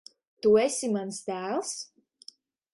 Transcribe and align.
Tu 0.45 0.53
esi 0.61 0.89
mans 0.95 1.21
dēls? 1.29 1.77